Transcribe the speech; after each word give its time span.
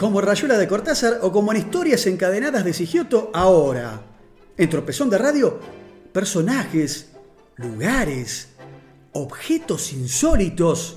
como 0.00 0.22
Rayuela 0.22 0.56
de 0.56 0.66
Cortázar 0.66 1.18
o 1.20 1.30
como 1.30 1.52
en 1.52 1.58
Historias 1.58 2.06
Encadenadas 2.06 2.64
de 2.64 2.72
Sigioto 2.72 3.30
ahora. 3.34 4.00
En 4.56 4.70
Tropezón 4.70 5.10
de 5.10 5.18
Radio, 5.18 5.60
personajes, 6.10 7.10
lugares, 7.56 8.48
objetos 9.12 9.92
insólitos 9.92 10.96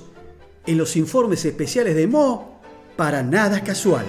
en 0.66 0.78
los 0.78 0.96
informes 0.96 1.44
especiales 1.44 1.94
de 1.94 2.06
Mo 2.06 2.62
para 2.96 3.22
nada 3.22 3.62
casual. 3.62 4.06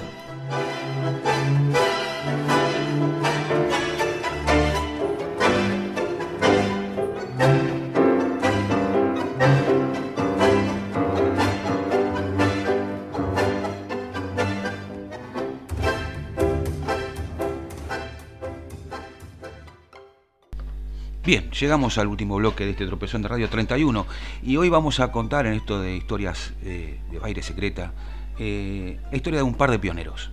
Bien, 21.25 21.49
llegamos 21.49 21.97
al 21.97 22.05
último 22.05 22.35
bloque 22.35 22.65
de 22.65 22.71
este 22.71 22.85
tropezón 22.85 23.23
de 23.23 23.29
Radio 23.29 23.49
31 23.49 24.05
y 24.43 24.57
hoy 24.57 24.69
vamos 24.69 24.99
a 24.99 25.11
contar 25.11 25.47
en 25.47 25.53
esto 25.53 25.81
de 25.81 25.95
historias 25.95 26.53
eh, 26.63 26.99
de 27.09 27.17
baile 27.17 27.41
secreta 27.41 27.93
eh, 28.37 28.99
la 29.09 29.17
historia 29.17 29.39
de 29.39 29.43
un 29.43 29.55
par 29.55 29.71
de 29.71 29.79
pioneros. 29.79 30.29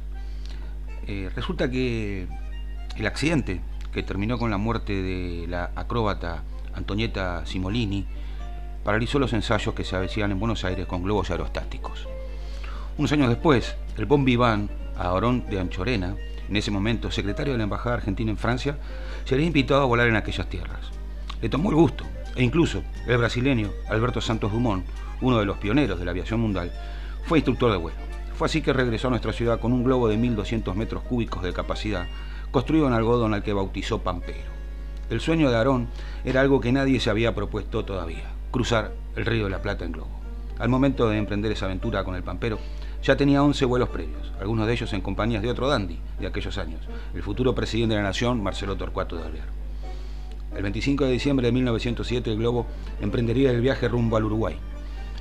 Eh, 1.06 1.30
resulta 1.34 1.70
que 1.70 2.26
el 2.94 3.06
accidente 3.06 3.62
que 3.90 4.02
terminó 4.02 4.36
con 4.36 4.50
la 4.50 4.58
muerte 4.58 4.92
de 4.92 5.46
la 5.48 5.70
acróbata 5.76 6.42
Antonieta 6.74 7.46
Simolini 7.46 8.04
paralizó 8.84 9.18
los 9.18 9.32
ensayos 9.32 9.74
que 9.74 9.84
se 9.84 9.96
hacían 9.96 10.30
en 10.30 10.38
Buenos 10.38 10.62
Aires 10.62 10.84
con 10.84 11.04
globos 11.04 11.30
aerostáticos. 11.30 12.06
Unos 12.98 13.10
años 13.12 13.30
después, 13.30 13.76
el 13.96 14.04
bon 14.04 14.26
vivant 14.26 14.70
Aarón 14.98 15.46
de 15.48 15.58
Anchorena, 15.58 16.16
en 16.48 16.56
ese 16.56 16.70
momento 16.70 17.10
secretario 17.10 17.52
de 17.52 17.58
la 17.58 17.64
Embajada 17.64 17.96
Argentina 17.96 18.30
en 18.30 18.36
Francia, 18.36 18.76
se 19.24 19.34
había 19.34 19.46
invitado 19.46 19.82
a 19.82 19.86
volar 19.86 20.08
en 20.08 20.16
aquellas 20.16 20.48
tierras. 20.48 20.90
Le 21.40 21.48
tomó 21.48 21.70
el 21.70 21.76
gusto, 21.76 22.04
e 22.36 22.42
incluso 22.42 22.82
el 23.06 23.18
brasileño 23.18 23.70
Alberto 23.88 24.20
Santos 24.20 24.52
Dumont, 24.52 24.84
uno 25.20 25.38
de 25.38 25.46
los 25.46 25.58
pioneros 25.58 25.98
de 25.98 26.04
la 26.04 26.10
aviación 26.10 26.40
mundial, 26.40 26.72
fue 27.24 27.38
instructor 27.38 27.70
de 27.70 27.78
vuelo. 27.78 27.98
Fue 28.36 28.46
así 28.46 28.62
que 28.62 28.72
regresó 28.72 29.08
a 29.08 29.10
nuestra 29.10 29.32
ciudad 29.32 29.60
con 29.60 29.72
un 29.72 29.84
globo 29.84 30.08
de 30.08 30.16
1.200 30.16 30.74
metros 30.74 31.02
cúbicos 31.02 31.42
de 31.42 31.52
capacidad, 31.52 32.06
construido 32.50 32.86
en 32.86 32.92
algodón 32.92 33.34
al 33.34 33.42
que 33.42 33.52
bautizó 33.52 34.02
Pampero. 34.02 34.50
El 35.10 35.20
sueño 35.20 35.50
de 35.50 35.56
Aarón 35.56 35.88
era 36.24 36.40
algo 36.40 36.60
que 36.60 36.72
nadie 36.72 36.98
se 37.00 37.10
había 37.10 37.34
propuesto 37.34 37.84
todavía, 37.84 38.30
cruzar 38.50 38.92
el 39.16 39.26
río 39.26 39.44
de 39.44 39.50
la 39.50 39.62
Plata 39.62 39.84
en 39.84 39.92
globo. 39.92 40.10
Al 40.58 40.68
momento 40.68 41.08
de 41.08 41.18
emprender 41.18 41.52
esa 41.52 41.66
aventura 41.66 42.04
con 42.04 42.14
el 42.14 42.22
Pampero, 42.22 42.58
ya 43.02 43.16
tenía 43.16 43.42
11 43.42 43.64
vuelos 43.64 43.88
previos, 43.88 44.32
algunos 44.40 44.66
de 44.66 44.72
ellos 44.74 44.92
en 44.92 45.00
compañías 45.00 45.42
de 45.42 45.50
otro 45.50 45.68
dandy 45.68 45.98
de 46.20 46.26
aquellos 46.26 46.56
años, 46.58 46.80
el 47.14 47.22
futuro 47.22 47.54
presidente 47.54 47.94
de 47.94 48.00
la 48.00 48.08
Nación, 48.08 48.42
Marcelo 48.42 48.76
Torcuato 48.76 49.16
de 49.16 49.24
Alvear. 49.24 49.48
El 50.56 50.62
25 50.62 51.06
de 51.06 51.12
diciembre 51.12 51.46
de 51.46 51.52
1907 51.52 52.30
el 52.30 52.38
globo 52.38 52.66
emprendería 53.00 53.50
el 53.50 53.60
viaje 53.60 53.88
rumbo 53.88 54.16
al 54.16 54.24
Uruguay. 54.24 54.56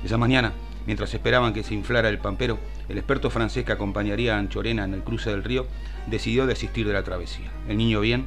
Esa 0.04 0.18
mañana, 0.18 0.52
mientras 0.86 1.12
esperaban 1.12 1.52
que 1.52 1.64
se 1.64 1.74
inflara 1.74 2.08
el 2.08 2.18
pampero, 2.18 2.58
el 2.88 2.98
experto 2.98 3.30
francés 3.30 3.64
que 3.64 3.72
acompañaría 3.72 4.36
a 4.36 4.38
Anchorena 4.38 4.84
en 4.84 4.94
el 4.94 5.02
cruce 5.02 5.30
del 5.30 5.42
río 5.42 5.66
decidió 6.06 6.46
desistir 6.46 6.86
de 6.86 6.92
la 6.92 7.02
travesía. 7.02 7.50
El 7.68 7.78
niño 7.78 8.00
bien 8.00 8.26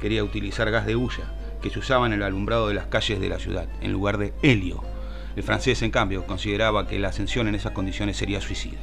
quería 0.00 0.22
utilizar 0.22 0.70
gas 0.70 0.86
de 0.86 0.96
hulla 0.96 1.32
que 1.62 1.70
se 1.70 1.78
usaba 1.78 2.06
en 2.06 2.12
el 2.12 2.22
alumbrado 2.22 2.68
de 2.68 2.74
las 2.74 2.86
calles 2.86 3.18
de 3.20 3.28
la 3.30 3.38
ciudad, 3.38 3.66
en 3.80 3.90
lugar 3.90 4.18
de 4.18 4.34
helio, 4.42 4.84
el 5.36 5.42
francés, 5.42 5.82
en 5.82 5.90
cambio, 5.90 6.26
consideraba 6.26 6.86
que 6.86 6.98
la 6.98 7.08
ascensión 7.08 7.48
en 7.48 7.54
esas 7.54 7.72
condiciones 7.72 8.16
sería 8.16 8.40
suicida. 8.40 8.78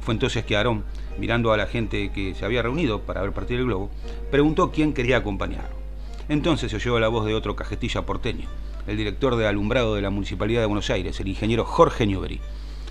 Fue 0.00 0.12
entonces 0.12 0.44
que 0.44 0.56
Aarón, 0.56 0.84
mirando 1.18 1.52
a 1.52 1.56
la 1.56 1.66
gente 1.66 2.10
que 2.12 2.34
se 2.34 2.44
había 2.44 2.62
reunido 2.62 3.00
para 3.00 3.22
ver 3.22 3.32
partir 3.32 3.58
el 3.58 3.66
globo, 3.66 3.90
preguntó 4.30 4.70
quién 4.70 4.92
quería 4.92 5.18
acompañarlo. 5.18 5.76
Entonces 6.28 6.70
se 6.70 6.76
oyó 6.76 6.98
la 6.98 7.08
voz 7.08 7.26
de 7.26 7.34
otro 7.34 7.56
cajetilla 7.56 8.04
porteño, 8.04 8.48
el 8.86 8.96
director 8.96 9.36
de 9.36 9.46
alumbrado 9.46 9.94
de 9.94 10.02
la 10.02 10.10
Municipalidad 10.10 10.60
de 10.60 10.66
Buenos 10.66 10.90
Aires, 10.90 11.18
el 11.20 11.28
ingeniero 11.28 11.64
Jorge 11.64 12.06
Newbery. 12.06 12.40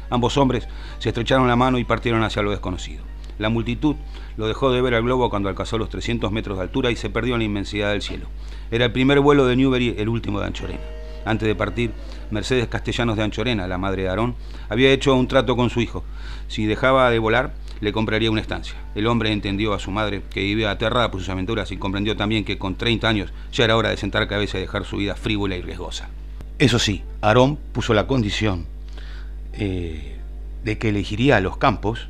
Ambos 0.10 0.38
hombres 0.38 0.68
se 1.00 1.10
estrecharon 1.10 1.48
la 1.48 1.56
mano 1.56 1.78
y 1.78 1.84
partieron 1.84 2.24
hacia 2.24 2.42
lo 2.42 2.52
desconocido. 2.52 3.04
La 3.38 3.50
multitud 3.50 3.96
lo 4.38 4.48
dejó 4.48 4.72
de 4.72 4.82
ver 4.82 4.94
al 4.94 5.04
globo 5.04 5.30
cuando 5.30 5.50
alcanzó 5.50 5.78
los 5.78 5.90
300 5.90 6.32
metros 6.32 6.58
de 6.58 6.64
altura 6.64 6.92
y 6.92 6.96
se 6.96 7.10
perdió 7.10 7.34
en 7.34 7.40
la 7.40 7.46
inmensidad 7.46 7.92
del 7.92 8.02
cielo. 8.02 8.28
Era 8.72 8.86
el 8.86 8.92
primer 8.92 9.20
vuelo 9.20 9.46
de 9.46 9.56
Newbery, 9.56 9.96
el 9.98 10.10
último 10.10 10.40
de 10.40 10.48
Anchorena. 10.48 11.03
Antes 11.26 11.48
de 11.48 11.56
partir, 11.56 11.92
Mercedes 12.32 12.68
Castellanos 12.68 13.18
de 13.18 13.24
Anchorena, 13.24 13.68
la 13.68 13.78
madre 13.78 14.04
de 14.04 14.10
Aarón, 14.10 14.36
había 14.70 14.92
hecho 14.92 15.16
un 15.16 15.28
trato 15.28 15.56
con 15.56 15.70
su 15.70 15.82
hijo. 15.82 16.04
Si 16.48 16.66
dejaba 16.66 17.10
de 17.10 17.20
volar, 17.20 17.54
le 17.80 17.94
compraría 17.94 18.32
una 18.32 18.42
estancia. 18.42 18.76
El 18.96 19.08
hombre 19.08 19.32
entendió 19.32 19.74
a 19.74 19.80
su 19.80 19.92
madre, 19.92 20.24
que 20.30 20.42
vivía 20.42 20.72
aterrada 20.72 21.12
por 21.12 21.20
sus 21.20 21.30
aventuras, 21.30 21.72
y 21.72 21.78
comprendió 21.78 22.16
también 22.16 22.46
que 22.46 22.58
con 22.58 22.76
30 22.76 23.08
años 23.08 23.34
ya 23.52 23.66
era 23.66 23.78
hora 23.78 23.90
de 23.90 23.98
sentar 23.98 24.28
cabeza 24.28 24.58
y 24.58 24.62
dejar 24.62 24.86
su 24.86 24.98
vida 24.98 25.16
frívola 25.16 25.56
y 25.56 25.62
riesgosa. 25.62 26.10
Eso 26.60 26.80
sí, 26.80 27.04
Aarón 27.22 27.58
puso 27.72 27.94
la 27.94 28.08
condición 28.08 28.66
eh, 29.54 30.18
de 30.64 30.78
que 30.78 30.90
elegiría 30.90 31.40
los 31.40 31.58
campos 31.58 32.08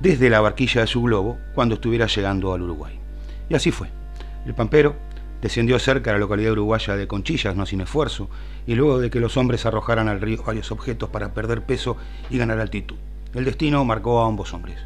desde 0.00 0.30
la 0.30 0.40
barquilla 0.40 0.82
de 0.82 0.86
su 0.86 1.02
globo 1.02 1.38
cuando 1.54 1.76
estuviera 1.76 2.06
llegando 2.06 2.52
al 2.52 2.62
Uruguay. 2.62 2.98
Y 3.48 3.54
así 3.54 3.70
fue. 3.70 3.88
El 4.44 4.54
pampero 4.54 4.94
Descendió 5.42 5.78
cerca 5.78 6.10
de 6.10 6.16
la 6.16 6.20
localidad 6.20 6.52
uruguaya 6.52 6.96
de 6.96 7.06
Conchillas, 7.06 7.56
no 7.56 7.66
sin 7.66 7.82
esfuerzo, 7.82 8.30
y 8.66 8.74
luego 8.74 8.98
de 8.98 9.10
que 9.10 9.20
los 9.20 9.36
hombres 9.36 9.66
arrojaran 9.66 10.08
al 10.08 10.20
río 10.20 10.42
varios 10.42 10.72
objetos 10.72 11.10
para 11.10 11.34
perder 11.34 11.64
peso 11.64 11.96
y 12.30 12.38
ganar 12.38 12.58
altitud. 12.58 12.96
El 13.34 13.44
destino 13.44 13.84
marcó 13.84 14.22
a 14.22 14.26
ambos 14.26 14.54
hombres. 14.54 14.78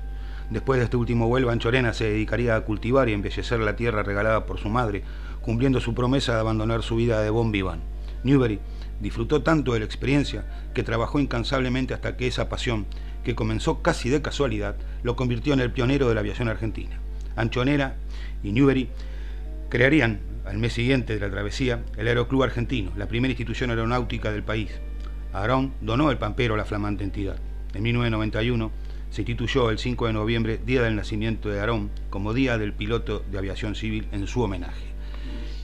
Después 0.50 0.78
de 0.78 0.84
este 0.84 0.96
último 0.96 1.28
vuelo, 1.28 1.50
Anchorena 1.50 1.92
se 1.94 2.04
dedicaría 2.04 2.56
a 2.56 2.62
cultivar 2.62 3.08
y 3.08 3.12
embellecer 3.12 3.60
la 3.60 3.76
tierra 3.76 4.02
regalada 4.02 4.46
por 4.46 4.58
su 4.58 4.68
madre, 4.68 5.04
cumpliendo 5.40 5.80
su 5.80 5.94
promesa 5.94 6.34
de 6.34 6.40
abandonar 6.40 6.82
su 6.82 6.96
vida 6.96 7.22
de 7.22 7.30
bon 7.30 7.52
vivant. 7.52 7.82
Newbery 8.24 8.58
disfrutó 9.00 9.42
tanto 9.42 9.72
de 9.72 9.78
la 9.78 9.84
experiencia 9.84 10.44
que 10.74 10.82
trabajó 10.82 11.20
incansablemente 11.20 11.94
hasta 11.94 12.16
que 12.16 12.26
esa 12.26 12.48
pasión, 12.48 12.86
que 13.24 13.36
comenzó 13.36 13.82
casi 13.82 14.08
de 14.08 14.22
casualidad, 14.22 14.74
lo 15.04 15.14
convirtió 15.14 15.54
en 15.54 15.60
el 15.60 15.70
pionero 15.70 16.08
de 16.08 16.14
la 16.14 16.20
aviación 16.20 16.48
argentina. 16.48 16.98
Anchonera 17.36 17.96
y 18.42 18.50
Newbery 18.50 18.90
crearían 19.70 20.20
al 20.44 20.58
mes 20.58 20.72
siguiente 20.72 21.14
de 21.14 21.20
la 21.20 21.31
travesía, 21.31 21.84
el 21.97 22.08
Aeroclub 22.08 22.42
Argentino, 22.42 22.91
la 22.97 23.06
primera 23.06 23.31
institución 23.31 23.70
aeronáutica 23.70 24.32
del 24.32 24.42
país. 24.42 24.72
Aarón 25.32 25.72
donó 25.81 26.10
el 26.10 26.19
Pampero 26.19 26.54
a 26.54 26.56
la 26.56 26.64
flamante 26.64 27.04
entidad. 27.04 27.36
En 27.72 27.84
1991 27.84 28.72
se 29.10 29.22
instituyó 29.22 29.70
el 29.70 29.78
5 29.78 30.09
de 30.09 30.12
noviembre, 30.12 30.60
día 30.66 30.82
del 30.82 30.97
nacimiento 30.97 31.48
de 31.48 31.60
Aarón, 31.60 31.91
como 32.10 32.34
Día 32.34 32.59
del 32.59 32.72
Piloto 32.72 33.25
de 33.30 33.38
Aviación 33.38 33.76
Civil 33.76 34.09
en 34.10 34.26
su 34.26 34.42
homenaje. 34.42 34.86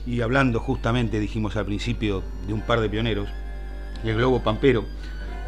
Y 0.05 0.21
hablando 0.21 0.61
justamente, 0.61 1.19
dijimos 1.19 1.57
al 1.57 1.65
principio, 1.65 2.23
de 2.47 2.53
un 2.53 2.61
par 2.61 2.79
de 2.79 2.89
pioneros, 2.89 3.27
el 4.05 4.15
globo 4.15 4.41
Pampero 4.41 4.85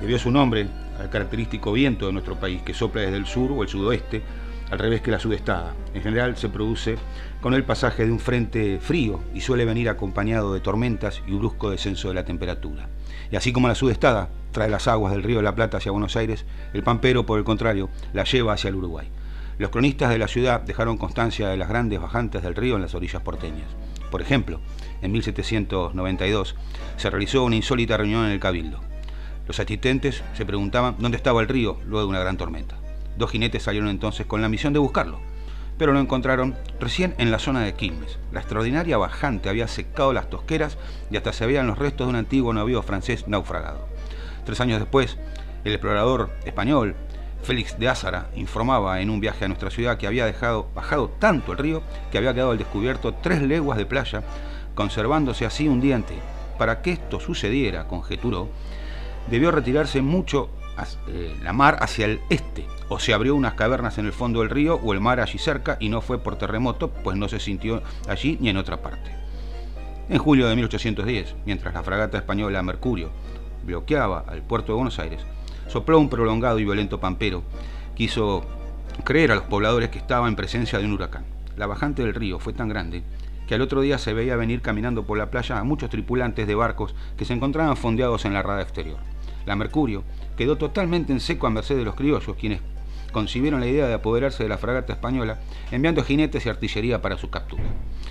debió 0.01 0.19
su 0.19 0.31
nombre 0.31 0.67
al 0.99 1.09
característico 1.09 1.71
viento 1.71 2.07
de 2.07 2.11
nuestro 2.11 2.37
país, 2.37 2.61
que 2.61 2.73
sopla 2.73 3.03
desde 3.03 3.15
el 3.15 3.25
sur 3.25 3.53
o 3.53 3.63
el 3.63 3.69
sudoeste, 3.69 4.21
al 4.71 4.79
revés 4.79 5.01
que 5.01 5.11
la 5.11 5.19
sudestada. 5.19 5.73
En 5.93 6.01
general 6.01 6.37
se 6.37 6.49
produce 6.49 6.97
con 7.41 7.53
el 7.53 7.63
pasaje 7.63 8.05
de 8.05 8.11
un 8.11 8.19
frente 8.19 8.79
frío 8.79 9.21
y 9.33 9.41
suele 9.41 9.65
venir 9.65 9.89
acompañado 9.89 10.53
de 10.53 10.59
tormentas 10.59 11.21
y 11.27 11.33
brusco 11.33 11.69
descenso 11.69 12.09
de 12.09 12.13
la 12.15 12.25
temperatura. 12.25 12.89
Y 13.31 13.35
así 13.35 13.51
como 13.51 13.67
la 13.67 13.75
sudestada 13.75 14.29
trae 14.51 14.69
las 14.69 14.87
aguas 14.87 15.13
del 15.13 15.23
río 15.23 15.37
de 15.37 15.43
la 15.43 15.55
Plata 15.55 15.77
hacia 15.77 15.91
Buenos 15.91 16.15
Aires, 16.15 16.45
el 16.73 16.83
pampero, 16.83 17.25
por 17.25 17.39
el 17.39 17.45
contrario, 17.45 17.89
la 18.13 18.23
lleva 18.23 18.53
hacia 18.53 18.69
el 18.69 18.75
Uruguay. 18.75 19.07
Los 19.57 19.69
cronistas 19.71 20.09
de 20.09 20.17
la 20.17 20.27
ciudad 20.27 20.61
dejaron 20.61 20.97
constancia 20.97 21.49
de 21.49 21.57
las 21.57 21.69
grandes 21.69 21.99
bajantes 21.99 22.41
del 22.41 22.55
río 22.55 22.75
en 22.75 22.81
las 22.81 22.95
orillas 22.95 23.21
porteñas. 23.21 23.67
Por 24.09 24.21
ejemplo, 24.21 24.59
en 25.01 25.11
1792 25.11 26.55
se 26.97 27.09
realizó 27.09 27.43
una 27.43 27.55
insólita 27.55 27.97
reunión 27.97 28.25
en 28.25 28.31
el 28.31 28.39
Cabildo. 28.39 28.79
Los 29.47 29.59
asistentes 29.59 30.23
se 30.33 30.45
preguntaban 30.45 30.95
dónde 30.99 31.17
estaba 31.17 31.41
el 31.41 31.47
río 31.47 31.79
luego 31.85 32.01
de 32.01 32.09
una 32.09 32.19
gran 32.19 32.37
tormenta. 32.37 32.77
Dos 33.17 33.31
jinetes 33.31 33.63
salieron 33.63 33.89
entonces 33.89 34.25
con 34.25 34.41
la 34.41 34.49
misión 34.49 34.73
de 34.73 34.79
buscarlo, 34.79 35.19
pero 35.77 35.93
lo 35.93 35.99
encontraron 35.99 36.55
recién 36.79 37.15
en 37.17 37.31
la 37.31 37.39
zona 37.39 37.61
de 37.61 37.73
Quilmes. 37.73 38.19
La 38.31 38.39
extraordinaria 38.39 38.97
bajante 38.97 39.49
había 39.49 39.67
secado 39.67 40.13
las 40.13 40.29
tosqueras 40.29 40.77
y 41.09 41.17
hasta 41.17 41.33
se 41.33 41.45
veían 41.45 41.67
los 41.67 41.79
restos 41.79 42.07
de 42.07 42.11
un 42.11 42.15
antiguo 42.17 42.53
navío 42.53 42.81
francés 42.81 43.27
naufragado. 43.27 43.87
Tres 44.45 44.61
años 44.61 44.79
después, 44.79 45.17
el 45.63 45.73
explorador 45.73 46.31
español 46.45 46.95
Félix 47.43 47.79
de 47.79 47.87
Ázara 47.87 48.29
informaba 48.35 49.01
en 49.01 49.09
un 49.09 49.19
viaje 49.19 49.45
a 49.45 49.47
nuestra 49.47 49.69
ciudad 49.69 49.97
que 49.97 50.07
había 50.07 50.25
dejado 50.25 50.69
bajado 50.75 51.09
tanto 51.09 51.53
el 51.53 51.57
río 51.57 51.81
que 52.11 52.17
había 52.17 52.33
quedado 52.33 52.51
al 52.51 52.57
descubierto 52.57 53.13
tres 53.13 53.41
leguas 53.41 53.77
de 53.77 53.85
playa, 53.85 54.23
conservándose 54.75 55.45
así 55.45 55.67
un 55.67 55.81
día 55.81 55.95
entero. 55.95 56.21
Para 56.57 56.81
que 56.81 56.91
esto 56.91 57.19
sucediera, 57.19 57.87
conjeturó, 57.87 58.49
debió 59.29 59.51
retirarse 59.51 60.01
mucho 60.01 60.49
la 61.43 61.53
mar 61.53 61.77
hacia 61.81 62.05
el 62.05 62.19
este, 62.29 62.67
o 62.89 62.99
se 62.99 63.13
abrió 63.13 63.35
unas 63.35 63.53
cavernas 63.53 63.97
en 63.97 64.05
el 64.05 64.13
fondo 64.13 64.39
del 64.39 64.49
río 64.49 64.75
o 64.75 64.93
el 64.93 64.99
mar 64.99 65.19
allí 65.19 65.37
cerca 65.37 65.77
y 65.79 65.89
no 65.89 66.01
fue 66.01 66.19
por 66.19 66.37
terremoto, 66.37 66.89
pues 66.89 67.17
no 67.17 67.27
se 67.27 67.39
sintió 67.39 67.81
allí 68.07 68.37
ni 68.41 68.49
en 68.49 68.57
otra 68.57 68.81
parte. 68.81 69.11
En 70.09 70.17
julio 70.17 70.47
de 70.47 70.55
1810, 70.55 71.35
mientras 71.45 71.73
la 71.73 71.83
fragata 71.83 72.17
española 72.17 72.63
Mercurio 72.63 73.11
bloqueaba 73.63 74.25
al 74.27 74.41
puerto 74.41 74.71
de 74.71 74.77
Buenos 74.77 74.99
Aires, 74.99 75.21
sopló 75.67 75.99
un 75.99 76.09
prolongado 76.09 76.59
y 76.59 76.65
violento 76.65 76.99
pampero 76.99 77.43
quiso 77.95 78.43
creer 79.03 79.31
a 79.31 79.35
los 79.35 79.43
pobladores 79.43 79.89
que 79.89 79.99
estaba 79.99 80.27
en 80.27 80.35
presencia 80.35 80.79
de 80.79 80.85
un 80.85 80.93
huracán. 80.93 81.25
La 81.57 81.67
bajante 81.67 82.01
del 82.01 82.15
río 82.15 82.39
fue 82.39 82.53
tan 82.53 82.69
grande 82.69 83.03
que 83.47 83.55
al 83.55 83.61
otro 83.61 83.81
día 83.81 83.97
se 83.97 84.13
veía 84.13 84.35
venir 84.35 84.61
caminando 84.61 85.03
por 85.03 85.17
la 85.17 85.31
playa 85.31 85.59
a 85.59 85.63
muchos 85.63 85.89
tripulantes 85.89 86.47
de 86.47 86.55
barcos 86.55 86.95
que 87.17 87.25
se 87.25 87.33
encontraban 87.33 87.75
fondeados 87.75 88.25
en 88.25 88.33
la 88.33 88.43
rada 88.43 88.61
exterior. 88.61 88.97
La 89.49 89.55
Mercurio 89.55 90.03
quedó 90.37 90.59
totalmente 90.59 91.11
en 91.11 91.19
seco 91.19 91.47
a 91.47 91.49
merced 91.49 91.75
de 91.75 91.83
los 91.83 91.95
criollos, 91.95 92.37
quienes 92.39 92.61
concibieron 93.11 93.59
la 93.59 93.65
idea 93.65 93.87
de 93.87 93.95
apoderarse 93.95 94.43
de 94.43 94.49
la 94.49 94.59
fragata 94.59 94.93
española, 94.93 95.39
enviando 95.71 96.03
jinetes 96.03 96.45
y 96.45 96.49
artillería 96.49 97.01
para 97.01 97.17
su 97.17 97.31
captura. 97.31 97.63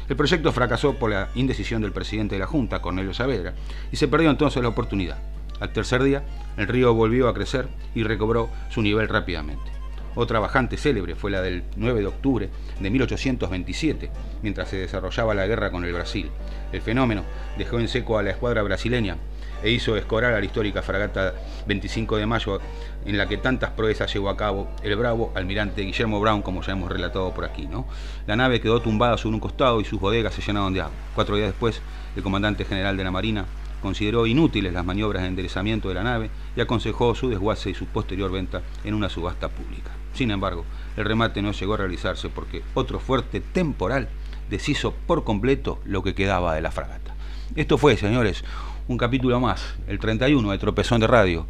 El 0.08 0.17
proyecto 0.17 0.50
fracasó 0.50 0.94
por 0.94 1.11
la 1.11 1.29
indecisión 1.37 1.81
del 1.81 1.93
presidente 1.93 2.35
de 2.35 2.40
la 2.40 2.49
Junta, 2.49 2.82
Cornelio 2.82 3.14
Saavedra, 3.14 3.55
y 3.93 3.96
se 3.96 4.08
perdió 4.08 4.31
entonces 4.31 4.61
la 4.61 4.70
oportunidad. 4.70 5.19
Al 5.61 5.73
tercer 5.73 6.02
día, 6.02 6.25
el 6.56 6.67
río 6.67 6.93
volvió 6.93 7.29
a 7.29 7.35
crecer 7.35 7.69
y 7.94 8.02
recobró 8.02 8.49
su 8.70 8.82
nivel 8.82 9.08
rápidamente. 9.08 9.77
Otra 10.20 10.41
bajante 10.41 10.76
célebre 10.76 11.15
fue 11.15 11.31
la 11.31 11.41
del 11.43 11.62
9 11.76 12.00
de 12.00 12.06
octubre 12.09 12.50
de 12.81 12.91
1827, 12.91 14.11
mientras 14.43 14.69
se 14.69 14.76
desarrollaba 14.76 15.32
la 15.32 15.47
guerra 15.47 15.70
con 15.70 15.85
el 15.85 15.93
Brasil. 15.93 16.29
El 16.73 16.82
fenómeno 16.82 17.23
dejó 17.56 17.79
en 17.79 17.87
seco 17.87 18.19
a 18.19 18.25
la 18.25 18.31
escuadra 18.31 18.62
brasileña 18.62 19.17
e 19.62 19.70
hizo 19.70 19.97
escorar 19.97 20.35
a 20.35 20.41
la 20.41 20.44
histórica 20.44 20.82
fragata 20.82 21.35
25 21.69 22.17
de 22.17 22.26
mayo 22.26 22.59
en 23.06 23.17
la 23.17 23.29
que 23.29 23.37
tantas 23.37 23.70
proezas 23.70 24.12
llevó 24.12 24.29
a 24.29 24.37
cabo 24.37 24.69
el 24.82 24.97
bravo 24.97 25.31
almirante 25.37 25.82
Guillermo 25.82 26.19
Brown, 26.19 26.43
como 26.43 26.62
ya 26.62 26.73
hemos 26.73 26.91
relatado 26.91 27.32
por 27.32 27.44
aquí. 27.44 27.69
¿no? 27.69 27.87
La 28.26 28.35
nave 28.35 28.61
quedó 28.61 28.82
tumbada 28.82 29.17
sobre 29.19 29.35
un 29.35 29.41
costado 29.41 29.81
y 29.81 29.85
sus 29.85 30.00
bodegas 30.00 30.35
se 30.35 30.43
llenaron 30.43 30.75
de 30.75 30.81
agua. 30.81 30.97
Cuatro 31.15 31.37
días 31.37 31.50
después, 31.50 31.81
el 32.17 32.25
comandante 32.25 32.65
general 32.65 32.97
de 32.97 33.05
la 33.05 33.12
Marina 33.12 33.47
consideró 33.82 34.26
inútiles 34.26 34.72
las 34.72 34.84
maniobras 34.84 35.22
de 35.22 35.28
enderezamiento 35.28 35.88
de 35.88 35.94
la 35.94 36.02
nave 36.02 36.30
y 36.56 36.60
aconsejó 36.60 37.14
su 37.14 37.28
desguace 37.28 37.70
y 37.70 37.75
su 37.75 37.86
posterior 37.86 38.30
venta 38.30 38.62
en 38.84 38.94
una 38.94 39.08
subasta 39.08 39.48
pública. 39.48 39.90
Sin 40.14 40.30
embargo, 40.30 40.64
el 40.96 41.04
remate 41.04 41.42
no 41.42 41.52
llegó 41.52 41.75
a 41.75 41.78
realizarse 41.78 42.28
porque 42.28 42.62
otro 42.75 42.98
fuerte 42.98 43.40
temporal 43.40 44.08
deshizo 44.50 44.92
por 45.06 45.25
completo 45.25 45.80
lo 45.84 46.02
que 46.02 46.14
quedaba 46.14 46.54
de 46.54 46.62
la 46.62 46.70
fragata. 46.70 47.14
Esto 47.54 47.78
fue, 47.78 47.96
señores, 47.96 48.44
un 48.88 48.98
capítulo 48.98 49.38
más, 49.40 49.75
el 49.86 49.98
31 49.98 50.50
de 50.50 50.58
Tropezón 50.58 51.00
de 51.00 51.06
Radio, 51.06 51.46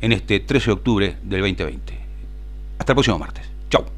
en 0.00 0.12
este 0.12 0.40
13 0.40 0.66
de 0.66 0.72
octubre 0.72 1.16
del 1.22 1.40
2020. 1.40 1.98
Hasta 2.78 2.92
el 2.92 2.96
próximo 2.96 3.18
martes. 3.18 3.57